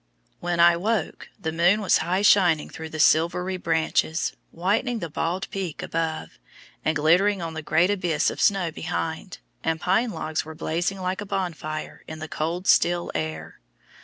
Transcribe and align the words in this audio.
When 0.39 0.59
I 0.59 0.77
woke, 0.77 1.29
the 1.39 1.51
moon 1.51 1.79
was 1.79 1.99
high 1.99 2.23
shining 2.23 2.71
through 2.71 2.89
the 2.89 2.99
silvery 2.99 3.57
branches, 3.57 4.35
whitening 4.49 4.97
the 4.97 5.11
bald 5.11 5.47
Peak 5.51 5.83
above, 5.83 6.39
and 6.83 6.95
glittering 6.95 7.39
on 7.39 7.53
the 7.53 7.61
great 7.61 7.91
abyss 7.91 8.31
of 8.31 8.41
snow 8.41 8.71
behind, 8.71 9.37
and 9.63 9.79
pine 9.79 10.09
logs 10.09 10.43
were 10.43 10.55
blazing 10.55 10.99
like 10.99 11.21
a 11.21 11.25
bonfire 11.27 12.03
in 12.07 12.17
the 12.17 12.27
cold 12.27 12.65
still 12.65 13.11
air. 13.13 13.59